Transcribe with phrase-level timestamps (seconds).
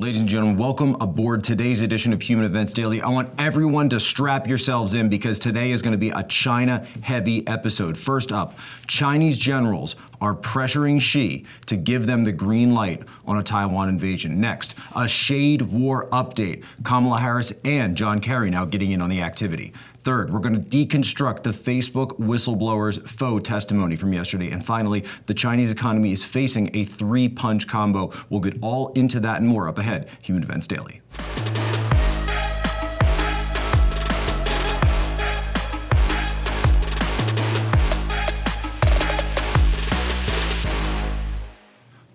[0.00, 3.02] Ladies and gentlemen, welcome aboard today's edition of Human Events Daily.
[3.02, 6.86] I want everyone to strap yourselves in because today is going to be a China
[7.02, 7.98] heavy episode.
[7.98, 8.56] First up,
[8.86, 14.40] Chinese generals are pressuring Xi to give them the green light on a Taiwan invasion.
[14.40, 16.62] Next, a shade war update.
[16.84, 19.72] Kamala Harris and John Kerry now getting in on the activity.
[20.04, 24.50] Third, we're going to deconstruct the Facebook whistleblower's faux testimony from yesterday.
[24.50, 28.12] And finally, the Chinese economy is facing a three punch combo.
[28.30, 30.08] We'll get all into that and more up ahead.
[30.22, 31.00] Human Events Daily.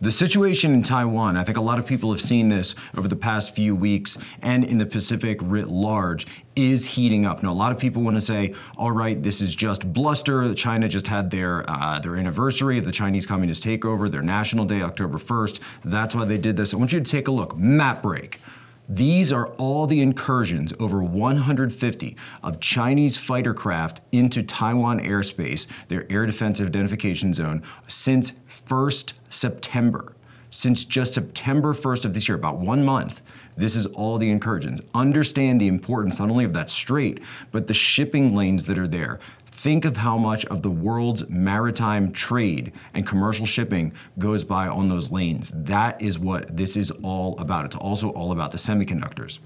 [0.03, 3.15] The situation in Taiwan, I think a lot of people have seen this over the
[3.15, 7.41] past few weeks and in the Pacific writ large, is heating up.
[7.41, 10.53] Now, a lot of people want to say, all right, this is just bluster.
[10.55, 14.81] China just had their, uh, their anniversary of the Chinese Communist takeover, their National Day,
[14.81, 15.61] October 1st.
[15.85, 16.73] That's why they did this.
[16.73, 17.55] I want you to take a look.
[17.55, 18.41] Map break.
[18.89, 26.05] These are all the incursions, over 150 of Chinese fighter craft into Taiwan airspace, their
[26.11, 28.33] air defensive identification zone, since
[28.67, 30.13] 1st September.
[30.49, 33.21] Since just September 1st of this year, about one month,
[33.57, 34.81] this is all the incursions.
[34.93, 39.19] Understand the importance not only of that strait, but the shipping lanes that are there.
[39.47, 44.89] Think of how much of the world's maritime trade and commercial shipping goes by on
[44.89, 45.51] those lanes.
[45.55, 47.65] That is what this is all about.
[47.65, 49.39] It's also all about the semiconductors.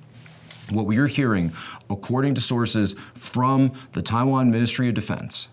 [0.71, 1.53] What we are hearing,
[1.89, 5.47] according to sources from the Taiwan Ministry of Defense,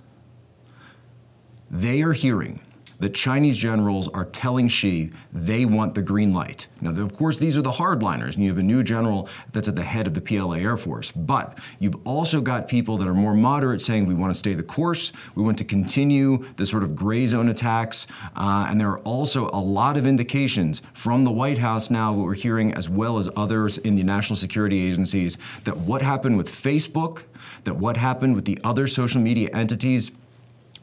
[1.71, 2.61] they are hearing
[3.01, 6.67] the Chinese generals are telling Xi they want the green light.
[6.81, 9.77] Now, of course, these are the hardliners, and you have a new general that's at
[9.77, 11.11] the head of the PLA Air Force.
[11.11, 14.63] But you've also got people that are more moderate saying we want to stay the
[14.63, 18.07] course, we want to continue the sort of gray zone attacks.
[18.37, 22.25] Uh, and there are also a lot of indications from the White House now, what
[22.25, 26.49] we're hearing, as well as others in the national security agencies, that what happened with
[26.49, 27.23] Facebook,
[27.65, 30.11] that what happened with the other social media entities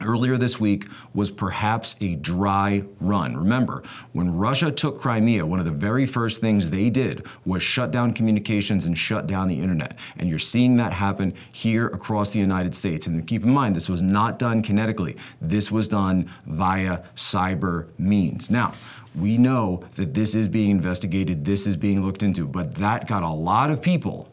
[0.04, 3.36] earlier this week was perhaps a dry run.
[3.36, 3.82] Remember,
[4.12, 8.12] when Russia took Crimea, one of the very first things they did was shut down
[8.12, 9.98] communications and shut down the internet.
[10.16, 13.06] And you're seeing that happen here across the United States.
[13.06, 18.50] And keep in mind, this was not done kinetically, this was done via cyber means.
[18.50, 18.72] Now,
[19.14, 23.22] we know that this is being investigated, this is being looked into, but that got
[23.22, 24.31] a lot of people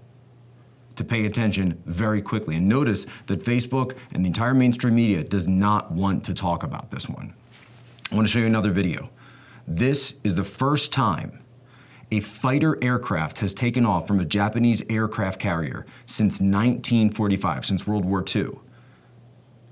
[1.00, 2.58] to pay attention very quickly.
[2.58, 6.92] And notice that Facebook and the entire mainstream media does not want to talk about
[6.92, 7.34] this one.
[8.12, 9.10] I want to show you another video.
[9.66, 11.40] This is the first time
[12.12, 18.04] a fighter aircraft has taken off from a Japanese aircraft carrier since 1945, since World
[18.04, 18.50] War II.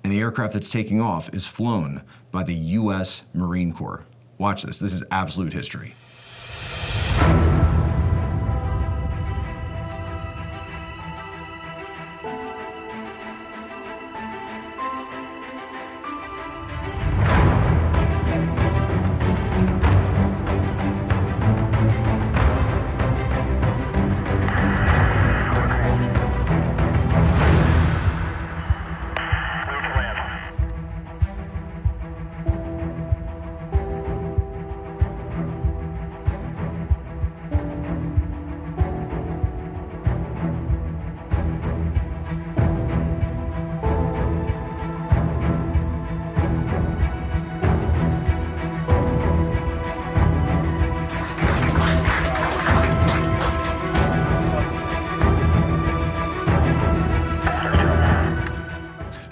[0.06, 4.06] And the aircraft that's taking off is flown by the US Marine Corps.
[4.38, 5.94] Watch this, this is absolute history.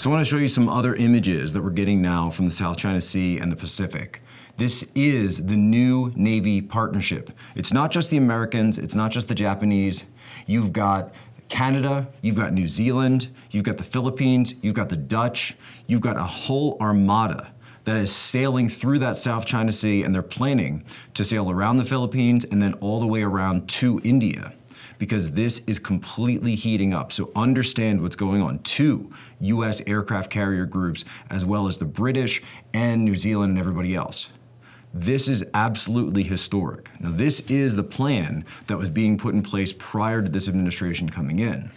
[0.06, 2.52] So I want to show you some other images that we're getting now from the
[2.52, 4.22] South China Sea and the Pacific.
[4.56, 7.32] This is the new Navy partnership.
[7.56, 10.04] It's not just the Americans, it's not just the Japanese.
[10.46, 11.12] You've got
[11.50, 15.56] Canada, you've got New Zealand, you've got the Philippines, you've got the Dutch,
[15.88, 17.52] you've got a whole armada
[17.86, 20.84] that is sailing through that South China Sea, and they're planning
[21.16, 24.54] to sail around the Philippines and then all the way around to India
[24.98, 27.12] because this is completely heating up.
[27.12, 28.60] So understand what's going on.
[28.60, 29.82] Two U.S.
[29.88, 32.42] aircraft carrier groups, as well as the British
[32.74, 34.30] and New Zealand and everybody else.
[34.94, 36.90] This is absolutely historic.
[37.02, 41.10] Now, this is the plan that was being put in place prior to this administration
[41.10, 41.70] coming in.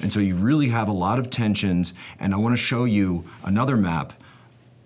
[0.00, 3.24] And so you really have a lot of tensions, and I want to show you
[3.42, 4.12] another map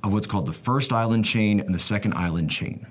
[0.03, 2.87] of what's called the first island chain and the second island chain.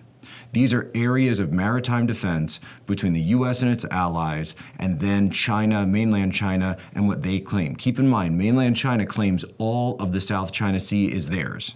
[0.54, 5.86] These are areas of maritime defense between the US and its allies, and then China,
[5.86, 7.76] mainland China, and what they claim.
[7.76, 11.74] Keep in mind, mainland China claims all of the South China Sea is theirs,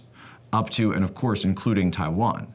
[0.52, 2.46] up to and of course including Taiwan.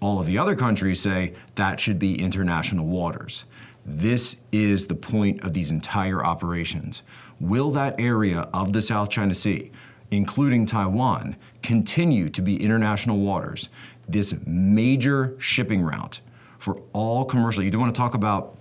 [0.00, 3.44] All of the other countries say that should be international waters.
[3.86, 7.02] This is the point of these entire operations.
[7.38, 9.70] Will that area of the South China Sea,
[10.10, 13.68] including Taiwan, continue to be international waters?
[14.10, 16.20] This major shipping route
[16.58, 18.56] for all commercial, you don't want to talk about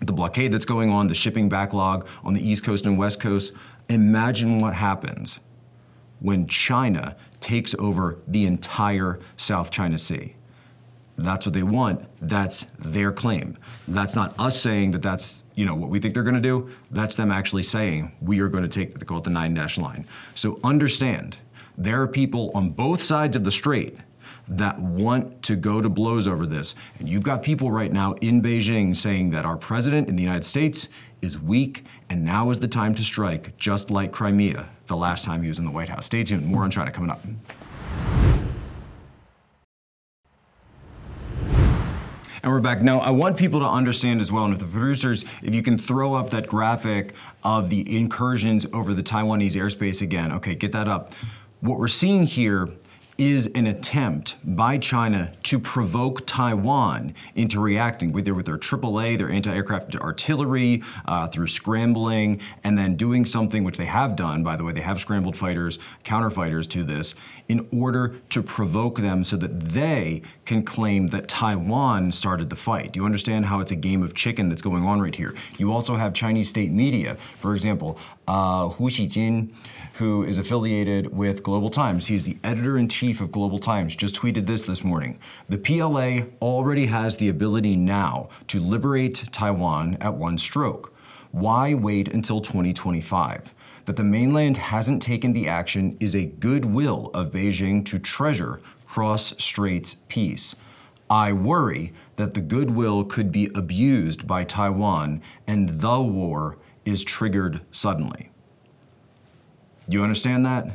[0.00, 3.52] the blockade that's going on, the shipping backlog on the East Coast and West Coast.
[3.88, 5.40] Imagine what happens
[6.20, 10.34] when China takes over the entire South China Sea.
[11.18, 12.04] That's what they want.
[12.20, 13.58] That's their claim.
[13.88, 16.70] That's not us saying that that's you know what we think they're going to do.
[16.90, 19.78] That's them actually saying we are going to take they call it the nine dash
[19.78, 20.06] line.
[20.34, 21.38] So understand,
[21.76, 23.98] there are people on both sides of the strait
[24.48, 26.74] that want to go to blows over this.
[26.98, 30.44] And you've got people right now in Beijing saying that our president in the United
[30.44, 30.88] States
[31.22, 35.42] is weak and now is the time to strike, just like Crimea the last time
[35.42, 36.06] he was in the White House.
[36.06, 36.44] Stay tuned.
[36.44, 37.24] More on China coming up.
[42.44, 42.82] And we're back.
[42.82, 45.78] Now, I want people to understand as well, and if the producers, if you can
[45.78, 50.32] throw up that graphic of the incursions over the Taiwanese airspace again.
[50.32, 51.14] Okay, get that up.
[51.60, 52.68] What we're seeing here
[53.18, 59.30] is an attempt by China to provoke Taiwan into reacting, either with their AAA, their
[59.30, 64.56] anti aircraft artillery, uh, through scrambling, and then doing something which they have done, by
[64.56, 67.14] the way, they have scrambled fighters, counterfighters to this,
[67.48, 72.92] in order to provoke them so that they can claim that Taiwan started the fight.
[72.92, 75.34] Do you understand how it's a game of chicken that's going on right here?
[75.58, 79.52] You also have Chinese state media, for example, uh, Hu Xijin,
[79.94, 82.06] who is affiliated with Global Times.
[82.06, 85.18] He's the editor in chief of Global Times, just tweeted this this morning.
[85.48, 90.94] The PLA already has the ability now to liberate Taiwan at one stroke.
[91.32, 93.54] Why wait until 2025?
[93.86, 99.32] That the mainland hasn't taken the action is a goodwill of Beijing to treasure cross
[99.38, 100.54] straits peace.
[101.08, 107.60] I worry that the goodwill could be abused by Taiwan and the war is triggered
[107.72, 108.30] suddenly.
[109.88, 110.68] You understand that?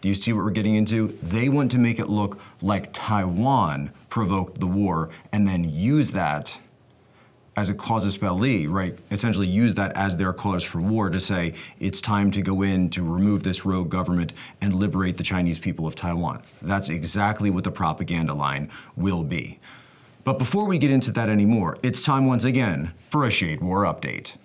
[0.00, 1.08] Do you see what we're getting into?
[1.22, 6.58] They want to make it look like Taiwan provoked the war and then use that
[7.56, 8.98] as a casus belli, right?
[9.10, 12.88] Essentially use that as their cause for war to say it's time to go in
[12.90, 14.32] to remove this rogue government
[14.62, 16.42] and liberate the Chinese people of Taiwan.
[16.62, 19.58] That's exactly what the propaganda line will be.
[20.24, 23.84] But before we get into that anymore, it's time once again for a Shade War
[23.84, 24.36] update.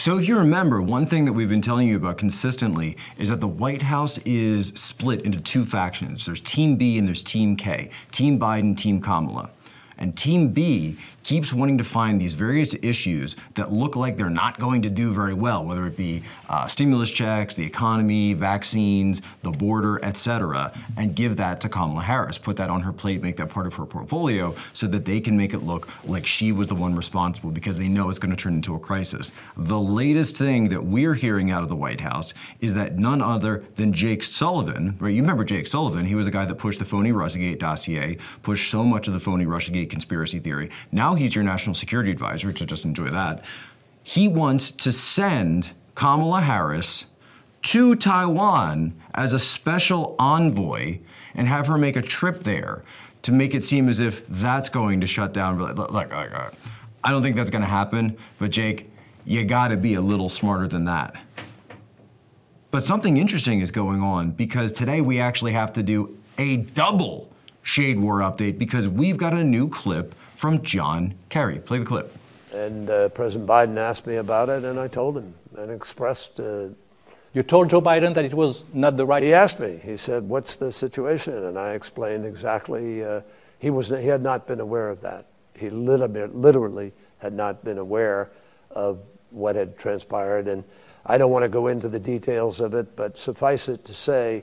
[0.00, 3.40] So, if you remember, one thing that we've been telling you about consistently is that
[3.40, 6.24] the White House is split into two factions.
[6.24, 7.90] There's Team B and there's Team K.
[8.12, 9.50] Team Biden, Team Kamala.
[10.00, 14.58] And Team B keeps wanting to find these various issues that look like they're not
[14.58, 19.50] going to do very well, whether it be uh, stimulus checks, the economy, vaccines, the
[19.50, 22.38] border, etc., and give that to Kamala Harris.
[22.38, 25.36] Put that on her plate, make that part of her portfolio, so that they can
[25.36, 28.42] make it look like she was the one responsible because they know it's going to
[28.42, 29.32] turn into a crisis.
[29.56, 33.64] The latest thing that we're hearing out of the White House is that none other
[33.76, 35.10] than Jake Sullivan, right?
[35.10, 36.06] You remember Jake Sullivan?
[36.06, 39.20] He was the guy that pushed the phony Russiagate dossier, pushed so much of the
[39.20, 40.70] phony Russiagate conspiracy theory.
[40.92, 43.44] Now he's your national security advisor, to just enjoy that.
[44.02, 47.04] He wants to send Kamala Harris
[47.62, 50.98] to Taiwan as a special envoy
[51.34, 52.82] and have her make a trip there
[53.22, 55.58] to make it seem as if that's going to shut down.
[55.58, 56.50] Look, I
[57.10, 58.90] don't think that's going to happen, but Jake,
[59.26, 61.20] you got to be a little smarter than that.
[62.70, 67.29] But something interesting is going on because today we actually have to do a double
[67.70, 71.60] Shade War update because we've got a new clip from John Kerry.
[71.60, 72.12] Play the clip.
[72.52, 76.40] And uh, President Biden asked me about it, and I told him and expressed.
[76.40, 76.70] Uh,
[77.32, 79.22] you told Joe Biden that it was not the right.
[79.22, 79.80] He asked me.
[79.84, 83.04] He said, "What's the situation?" And I explained exactly.
[83.04, 83.20] Uh,
[83.60, 83.86] he was.
[83.86, 85.26] He had not been aware of that.
[85.56, 88.32] He literally had not been aware
[88.72, 88.98] of
[89.30, 90.48] what had transpired.
[90.48, 90.64] And
[91.06, 94.42] I don't want to go into the details of it, but suffice it to say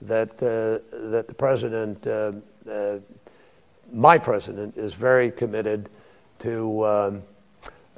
[0.00, 2.06] that uh, that the president
[2.68, 2.98] uh,
[3.92, 5.88] my president is very committed
[6.40, 7.22] to um,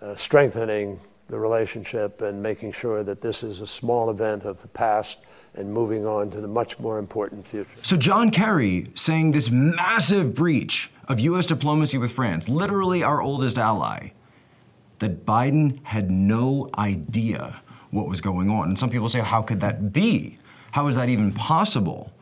[0.01, 4.69] uh, strengthening the relationship and making sure that this is a small event of the
[4.69, 5.21] past
[5.55, 7.71] and moving on to the much more important future.
[7.83, 11.47] So, John Kerry saying this massive breach of U.S.
[11.47, 14.11] diplomacy with France, literally our oldest ally,
[14.99, 18.69] that Biden had no idea what was going on.
[18.69, 20.39] And some people say, how could that be?
[20.73, 22.13] How is that even possible?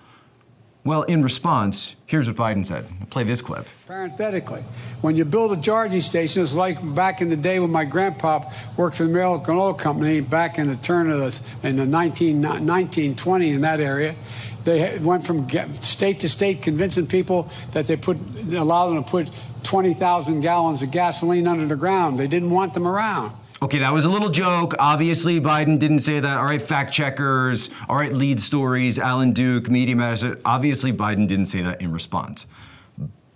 [0.84, 2.86] Well, in response, here's what Biden said.
[3.08, 3.66] Play this clip.
[3.86, 4.62] Parenthetically,
[5.00, 8.50] when you build a charging station, it's like back in the day when my grandpa
[8.76, 12.42] worked for the American Oil Company back in the turn of the in the 19,
[12.42, 14.16] 1920 in that area.
[14.64, 15.48] They went from
[15.82, 18.16] state to state convincing people that they put
[18.52, 19.30] allowed them to put
[19.62, 22.18] 20,000 gallons of gasoline under the ground.
[22.18, 23.32] They didn't want them around.
[23.62, 24.74] Okay, that was a little joke.
[24.80, 26.36] Obviously, Biden didn't say that.
[26.36, 27.70] All right, fact checkers.
[27.88, 28.98] All right, lead stories.
[28.98, 30.36] Alan Duke, Media Matters.
[30.44, 32.46] Obviously, Biden didn't say that in response.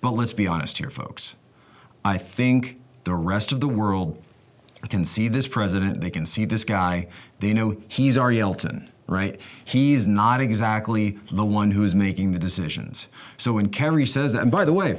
[0.01, 1.37] But let's be honest here, folks.
[2.05, 4.21] I think the rest of the world
[4.89, 6.01] can see this president.
[6.01, 7.07] They can see this guy.
[7.39, 9.41] They know he's our Yeltsin right?
[9.65, 13.07] He's not exactly the one who's making the decisions.
[13.37, 14.99] So when Kerry says that, and by the way,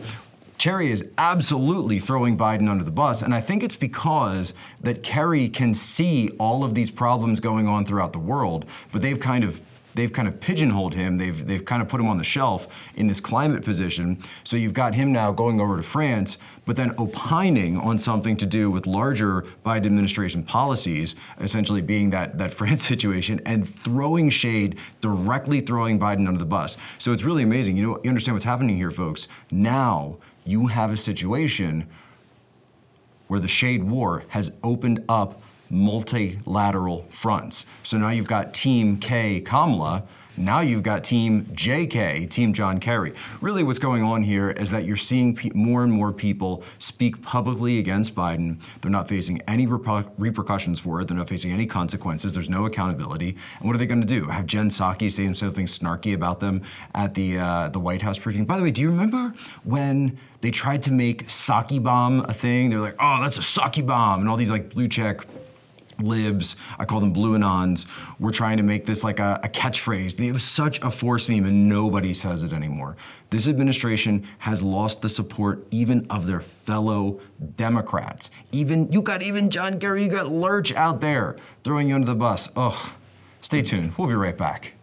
[0.57, 5.49] Kerry is absolutely throwing Biden under the bus, and I think it's because that Kerry
[5.49, 9.61] can see all of these problems going on throughout the world, but they've kind of
[9.93, 11.17] they've kind of pigeonholed him.
[11.17, 14.23] They've they've kind of put him on the shelf in this climate position.
[14.43, 18.45] So you've got him now going over to France, but then opining on something to
[18.45, 24.77] do with larger Biden administration policies, essentially being that that France situation, and throwing shade,
[25.01, 26.77] directly throwing Biden under the bus.
[26.97, 27.75] So it's really amazing.
[27.77, 29.27] You know, you understand what's happening here, folks.
[29.51, 30.17] Now
[30.47, 31.87] you have a situation
[33.27, 37.65] where the shade war has opened up multilateral fronts.
[37.83, 40.03] So now you've got Team K Kamala
[40.37, 43.13] now you've got Team JK, Team John Kerry.
[43.41, 47.21] Really, what's going on here is that you're seeing pe- more and more people speak
[47.21, 48.59] publicly against Biden.
[48.81, 51.07] They're not facing any repercussions for it.
[51.07, 52.33] They're not facing any consequences.
[52.33, 53.35] There's no accountability.
[53.59, 54.27] And what are they going to do?
[54.27, 56.61] Have Jen Psaki say something snarky about them
[56.93, 58.45] at the uh, the White House briefing?
[58.45, 62.69] By the way, do you remember when they tried to make Psaki bomb a thing?
[62.69, 65.25] They're like, "Oh, that's a Psaki bomb," and all these like blue check
[66.01, 67.85] libs, I call them blue anons,
[68.19, 70.19] we're trying to make this like a, a, catchphrase.
[70.19, 72.95] It was such a force meme and nobody says it anymore.
[73.29, 77.19] This administration has lost the support even of their fellow
[77.55, 78.31] Democrats.
[78.51, 82.15] Even, you got even John Kerry, you got Lurch out there throwing you under the
[82.15, 82.49] bus.
[82.55, 82.91] Ugh.
[83.41, 83.93] Stay tuned.
[83.97, 84.73] We'll be right back.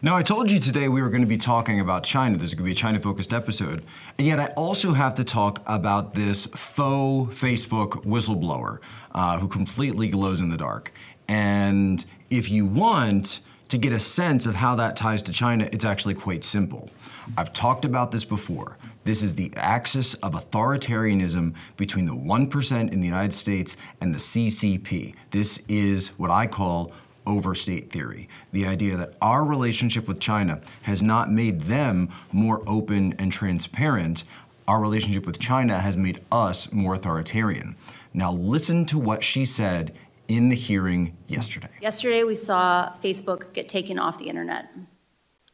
[0.00, 2.38] Now, I told you today we were going to be talking about China.
[2.38, 3.84] This is going to be a China focused episode.
[4.16, 8.78] And yet, I also have to talk about this faux Facebook whistleblower
[9.12, 10.92] uh, who completely glows in the dark.
[11.26, 13.40] And if you want
[13.70, 16.88] to get a sense of how that ties to China, it's actually quite simple.
[17.36, 18.76] I've talked about this before.
[19.02, 24.18] This is the axis of authoritarianism between the 1% in the United States and the
[24.18, 25.14] CCP.
[25.32, 26.92] This is what I call
[27.28, 28.28] overstate theory.
[28.52, 34.24] The idea that our relationship with China has not made them more open and transparent.
[34.66, 37.76] Our relationship with China has made us more authoritarian.
[38.14, 39.94] Now, listen to what she said
[40.26, 41.68] in the hearing yesterday.
[41.80, 44.70] Yesterday, we saw Facebook get taken off the internet.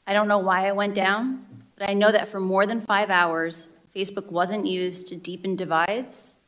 [0.07, 1.45] I don't know why it went down,
[1.77, 6.39] but I know that for more than five hours, Facebook wasn't used to deepen divides,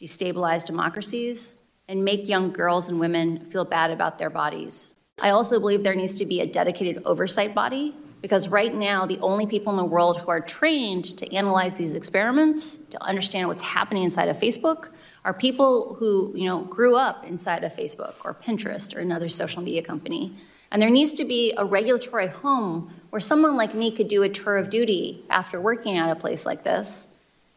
[0.00, 1.58] destabilize democracies,
[1.92, 4.94] and make young girls and women feel bad about their bodies.
[5.20, 9.18] I also believe there needs to be a dedicated oversight body because right now, the
[9.18, 13.60] only people in the world who are trained to analyze these experiments, to understand what's
[13.60, 14.88] happening inside of Facebook,
[15.26, 19.60] are people who you know grew up inside of Facebook or Pinterest or another social
[19.60, 20.34] media company.
[20.70, 24.30] And there needs to be a regulatory home where someone like me could do a
[24.30, 27.10] tour of duty after working at a place like this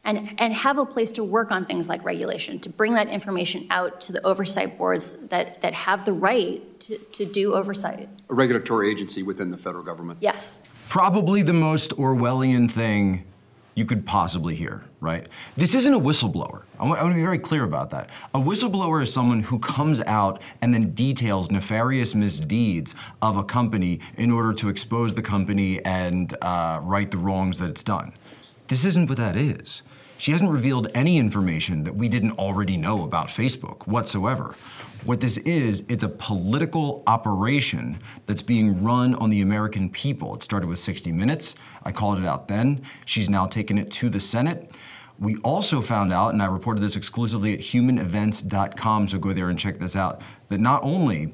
[0.06, 3.68] and, and have a place to work on things like regulation, to bring that information
[3.70, 8.08] out to the oversight boards that, that have the right to, to do oversight.
[8.30, 10.20] A regulatory agency within the federal government.
[10.22, 10.64] Yes.
[10.88, 13.26] Probably the most Orwellian thing
[13.74, 15.28] you could possibly hear, right?
[15.58, 16.62] This isn't a whistleblower.
[16.80, 18.10] I want, I want, to be very clear about that.
[18.34, 24.00] A whistleblower is someone who comes out and then details nefarious misdeeds of a company
[24.16, 28.14] in order to expose the company and uh, right the wrongs that it's done.
[28.68, 29.84] This isn't what that is.
[30.18, 34.56] She hasn't revealed any information that we didn't already know about Facebook whatsoever.
[35.04, 40.34] What this is, it's a political operation that's being run on the American people.
[40.36, 41.56] It started with 60 Minutes.
[41.84, 42.82] I called it out then.
[43.06, 44.72] She's now taken it to the Senate.
[45.20, 49.58] We also found out, and I reported this exclusively at humanevents.com, so go there and
[49.60, 51.34] check this out, that not only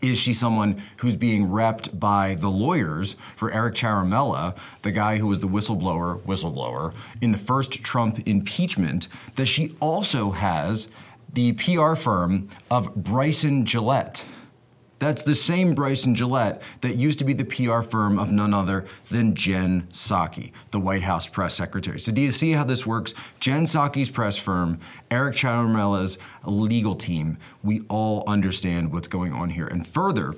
[0.00, 5.26] is she someone who's being repped by the lawyers for Eric Ciaramella, the guy who
[5.26, 10.88] was the whistleblower, whistleblower in the first Trump impeachment, that she also has
[11.32, 14.24] the PR firm of Bryson Gillette.
[14.98, 18.86] That's the same Bryson Gillette that used to be the PR firm of none other
[19.10, 22.00] than Jen Psaki, the White House press secretary.
[22.00, 23.14] So do you see how this works?
[23.38, 29.68] Jen Psaki's press firm, Eric Ciaramella's legal team, we all understand what's going on here.
[29.68, 30.34] And further,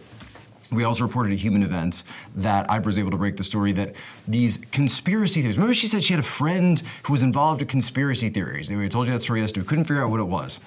[0.70, 2.04] we also reported at Human Events
[2.36, 3.94] that I was able to break the story that
[4.28, 5.56] these conspiracy theories.
[5.56, 8.70] Remember, she said she had a friend who was involved in conspiracy theories.
[8.70, 9.62] I told you that story yesterday.
[9.62, 10.60] We couldn't figure out what it was.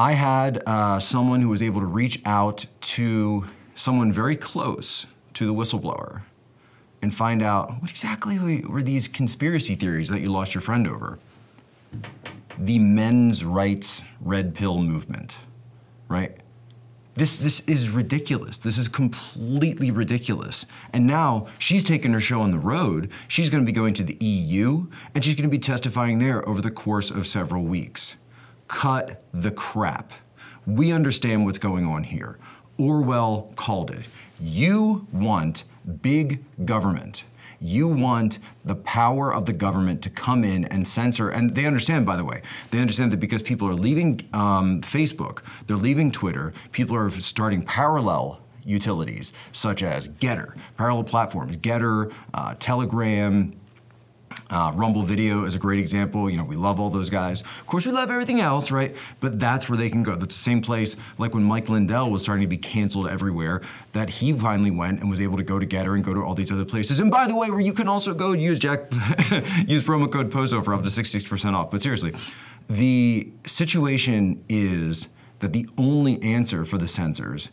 [0.00, 2.64] I had uh, someone who was able to reach out
[2.96, 5.04] to someone very close
[5.34, 6.22] to the whistleblower
[7.02, 11.18] and find out what exactly were these conspiracy theories that you lost your friend over.
[12.56, 15.36] The men's rights red pill movement,
[16.08, 16.34] right?
[17.12, 18.56] This, this is ridiculous.
[18.56, 20.64] This is completely ridiculous.
[20.94, 23.10] And now she's taking her show on the road.
[23.28, 26.48] She's going to be going to the EU and she's going to be testifying there
[26.48, 28.16] over the course of several weeks.
[28.70, 30.12] Cut the crap.
[30.64, 32.38] We understand what's going on here.
[32.78, 34.04] Orwell called it.
[34.40, 35.64] You want
[36.02, 37.24] big government.
[37.60, 42.06] You want the power of the government to come in and censor, and they understand,
[42.06, 46.54] by the way, they understand that because people are leaving um, Facebook, they're leaving Twitter,
[46.70, 53.52] people are starting parallel utilities such as Gettr, parallel platforms, Gettr, uh, Telegram,
[54.50, 56.28] uh, Rumble Video is a great example.
[56.28, 57.40] You know, we love all those guys.
[57.40, 58.94] Of course, we love everything else, right?
[59.20, 60.16] But that's where they can go.
[60.16, 64.08] That's the same place, like when Mike Lindell was starting to be canceled everywhere, that
[64.08, 66.50] he finally went and was able to go to Gettr and go to all these
[66.50, 67.00] other places.
[67.00, 68.90] And by the way, where you can also go use Jack,
[69.66, 71.70] use promo code POSO for up to 66% off.
[71.70, 72.14] But seriously,
[72.68, 75.08] the situation is
[75.40, 77.50] that the only answer for the censors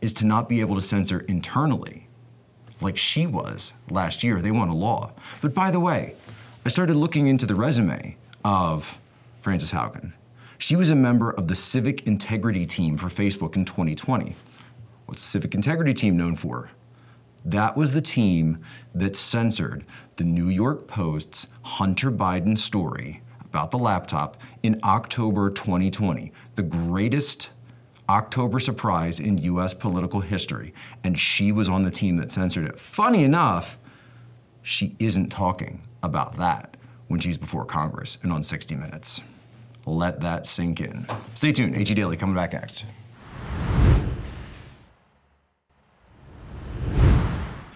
[0.00, 2.03] is to not be able to censor internally
[2.80, 4.40] like she was last year.
[4.40, 5.12] They want a law.
[5.40, 6.14] But by the way,
[6.64, 8.98] I started looking into the resume of
[9.40, 10.12] Frances Haugen.
[10.58, 14.34] She was a member of the Civic Integrity Team for Facebook in 2020.
[15.06, 16.70] What's the Civic Integrity Team known for?
[17.44, 18.64] That was the team
[18.94, 19.84] that censored
[20.16, 27.50] the New York Post's Hunter Biden story about the laptop in October 2020, the greatest
[28.08, 32.78] October surprise in US political history, and she was on the team that censored it.
[32.78, 33.78] Funny enough,
[34.62, 36.76] she isn't talking about that
[37.08, 39.20] when she's before Congress and on 60 Minutes.
[39.86, 41.06] Let that sink in.
[41.34, 41.76] Stay tuned.
[41.76, 42.86] AG Daily coming back next.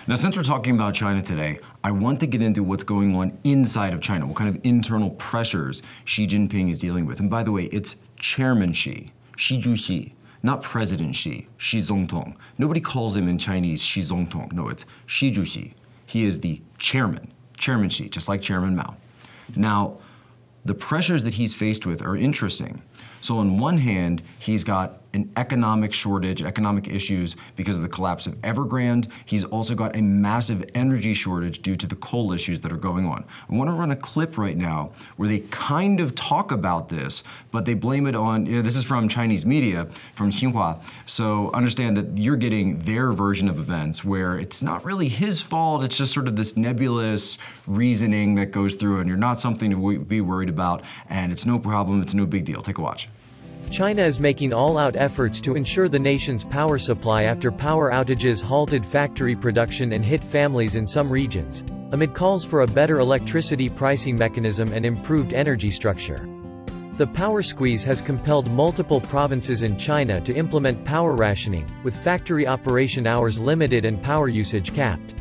[0.07, 3.37] Now, since we're talking about China today, I want to get into what's going on
[3.45, 7.21] inside of China, what kind of internal pressures Xi Jinping is dealing with.
[7.21, 12.37] And by the way, it's Chairman Xi, Xi Zhuxi, not President Xi, Xi Zongtong.
[12.59, 14.53] Nobody calls him in Chinese Xi Zongtong.
[14.53, 15.75] No, it's Xi Zhuxi.
[16.07, 18.97] He is the chairman, Chairman Xi, just like Chairman Mao.
[19.57, 19.99] Now,
[20.65, 22.83] the pressures that he's faced with are interesting.
[23.21, 28.27] So, on one hand, he's got an economic shortage, economic issues because of the collapse
[28.27, 29.11] of Evergrande.
[29.25, 33.07] He's also got a massive energy shortage due to the coal issues that are going
[33.07, 33.25] on.
[33.51, 37.25] I want to run a clip right now where they kind of talk about this,
[37.51, 40.81] but they blame it on, you know, this is from Chinese media, from Xinhua.
[41.07, 45.85] So, understand that you're getting their version of events where it's not really his fault,
[45.85, 49.99] it's just sort of this nebulous reasoning that goes through, and you're not something to
[50.05, 52.61] be worried about, and it's no problem, it's no big deal.
[52.61, 53.09] Take a watch.
[53.71, 58.85] China is making all-out efforts to ensure the nation's power supply after power outages halted
[58.85, 64.17] factory production and hit families in some regions, amid calls for a better electricity pricing
[64.17, 66.29] mechanism and improved energy structure.
[66.97, 72.47] The power squeeze has compelled multiple provinces in China to implement power rationing, with factory
[72.47, 75.15] operation hours limited and power usage capped.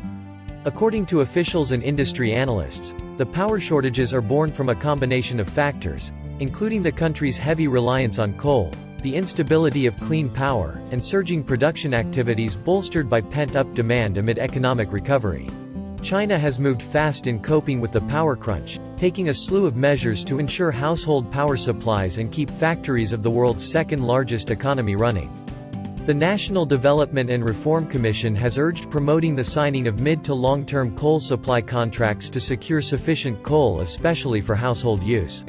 [0.64, 5.48] According to officials and industry analysts, the power shortages are born from a combination of
[5.48, 8.72] factors, including the country's heavy reliance on coal,
[9.02, 14.92] the instability of clean power, and surging production activities bolstered by pent-up demand amid economic
[14.92, 15.48] recovery.
[16.02, 20.24] China has moved fast in coping with the power crunch, taking a slew of measures
[20.24, 25.30] to ensure household power supplies and keep factories of the world's second-largest economy running.
[26.06, 30.96] The National Development and Reform Commission has urged promoting the signing of mid to long-term
[30.96, 35.44] coal supply contracts to secure sufficient coal especially for household use.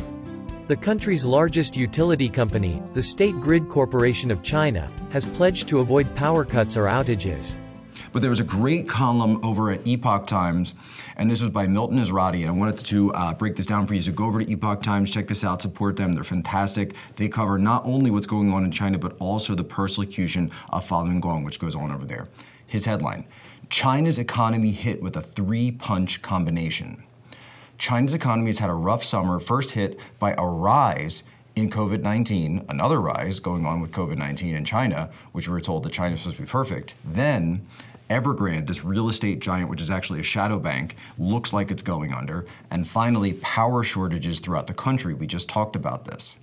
[0.70, 6.14] The country's largest utility company, the State Grid Corporation of China, has pledged to avoid
[6.16, 7.58] power cuts or outages.
[8.14, 10.76] But there was a great column over at Epoch Times,
[11.18, 13.96] and this was by Milton Ezrati, and I wanted to uh, break this down for
[13.96, 14.02] you.
[14.04, 16.14] So go over to Epoch Times, check this out, support them.
[16.14, 16.94] They're fantastic.
[17.16, 21.20] They cover not only what's going on in China, but also the persecution of Falun
[21.20, 22.28] Gong, which goes on over there.
[22.68, 23.26] His headline
[23.72, 27.06] China's economy hit with a three punch combination.
[27.80, 31.24] China's economy has had a rough summer, first hit by a rise
[31.56, 35.62] in COVID 19, another rise going on with COVID 19 in China, which we were
[35.62, 36.94] told that China is supposed to be perfect.
[37.06, 37.66] Then
[38.10, 42.14] Evergrande, this real estate giant, which is actually a shadow bank, looks like it's going
[42.14, 42.46] under.
[42.70, 45.14] And finally, power shortages throughout the country.
[45.14, 46.38] We just talked about this.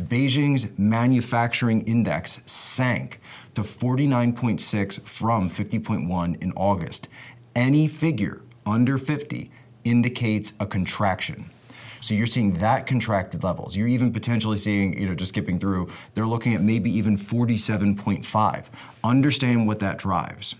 [0.00, 3.20] Beijing's manufacturing index sank
[3.56, 7.08] to 49.6 from 50.1 in August.
[7.56, 9.50] Any figure under 50
[9.88, 11.50] indicates a contraction.
[12.00, 13.76] So you're seeing that contracted levels.
[13.76, 18.64] You're even potentially seeing, you know, just skipping through, they're looking at maybe even 47.5.
[19.02, 20.54] Understand what that drives.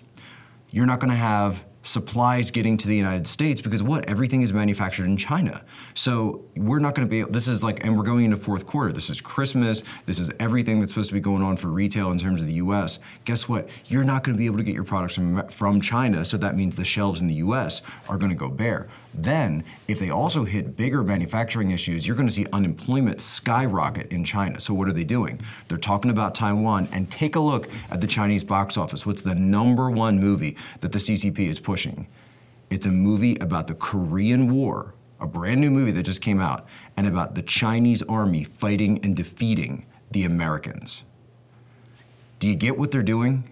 [0.71, 4.07] You're not going to have supplies getting to the United States because what?
[4.09, 5.63] Everything is manufactured in China.
[5.95, 8.67] So we're not going to be, able, this is like, and we're going into fourth
[8.67, 8.93] quarter.
[8.93, 9.83] This is Christmas.
[10.05, 12.55] This is everything that's supposed to be going on for retail in terms of the
[12.55, 12.99] US.
[13.25, 13.69] Guess what?
[13.87, 16.25] You're not going to be able to get your products from, from China.
[16.25, 18.89] So that means the shelves in the US are going to go bare.
[19.15, 24.25] Then, if they also hit bigger manufacturing issues, you're going to see unemployment skyrocket in
[24.25, 24.61] China.
[24.61, 25.41] So, what are they doing?
[25.67, 26.89] They're talking about Taiwan.
[26.93, 29.07] And take a look at the Chinese box office.
[29.07, 32.07] What's the number one movie that the CCP is pushing?
[32.71, 36.67] It's a movie about the Korean War, a brand new movie that just came out,
[36.97, 41.03] and about the Chinese army fighting and defeating the Americans.
[42.39, 43.45] Do you get what they're doing?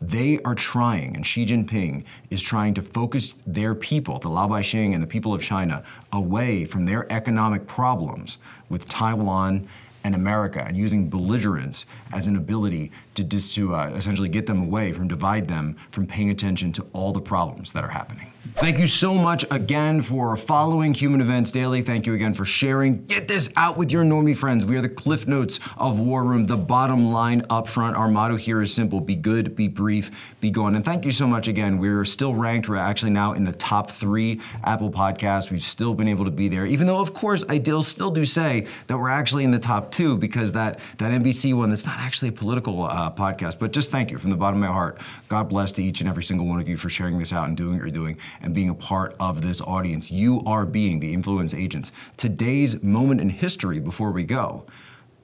[0.00, 4.94] They are trying, and Xi Jinping is trying to focus their people, the Lao Baixing
[4.94, 5.82] and the people of China,
[6.12, 9.66] away from their economic problems with Taiwan
[10.04, 14.62] and America, and using belligerence as an ability to, dis- to uh, essentially get them
[14.62, 18.32] away from, divide them from paying attention to all the problems that are happening.
[18.54, 21.82] Thank you so much again for following Human Events Daily.
[21.82, 23.04] Thank you again for sharing.
[23.06, 24.64] Get this out with your normie friends.
[24.64, 27.96] We are the Cliff Notes of War Room, the bottom line up front.
[27.96, 30.74] Our motto here is simple be good, be brief, be gone.
[30.74, 31.78] And thank you so much again.
[31.78, 32.68] We're still ranked.
[32.68, 35.50] We're actually now in the top three Apple podcasts.
[35.50, 38.66] We've still been able to be there, even though, of course, I still do say
[38.88, 42.30] that we're actually in the top two because that, that NBC one, that's not actually
[42.30, 43.58] a political uh, podcast.
[43.58, 44.98] But just thank you from the bottom of my heart.
[45.28, 47.56] God bless to each and every single one of you for sharing this out and
[47.56, 50.10] doing what you're doing and being a part of this audience.
[50.10, 51.92] You are being the influence agents.
[52.16, 54.64] Today's moment in history before we go.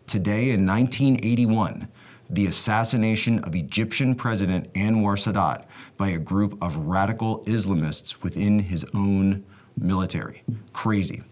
[0.07, 1.89] Today in 1981,
[2.31, 5.65] the assassination of Egyptian President Anwar Sadat
[5.97, 9.45] by a group of radical Islamists within his own
[9.79, 10.43] military.
[10.73, 11.23] Crazy.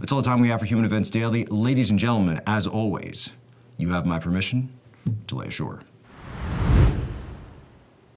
[0.00, 1.44] That's all the time we have for Human Events Daily.
[1.46, 3.30] Ladies and gentlemen, as always,
[3.78, 4.70] you have my permission
[5.26, 5.80] to lay ashore.